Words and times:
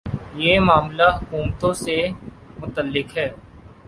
یہ 0.35 0.59
معاملہ 0.59 1.07
حکومتوں 1.17 1.73
سے 1.73 1.97
متعلق 2.59 3.17
ہے۔ 3.17 3.29